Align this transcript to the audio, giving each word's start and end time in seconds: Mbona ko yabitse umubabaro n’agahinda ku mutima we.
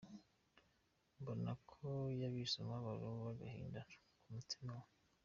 Mbona 1.19 1.51
ko 1.69 1.79
yabitse 2.21 2.55
umubabaro 2.59 3.07
n’agahinda 3.23 3.79
ku 4.21 4.27
mutima 4.35 4.71
we. 4.81 4.87